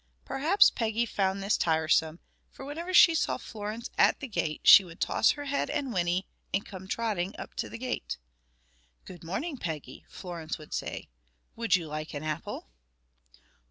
[0.25, 2.19] Perhaps Peggy found this tiresome,
[2.49, 6.25] for whenever she saw Florence at the gate she would toss her head and whinny
[6.51, 8.17] and come trotting up to the gate.
[9.05, 11.07] "Good morning, Peggy!" Florence would say.
[11.55, 12.67] "Would you like an apple?"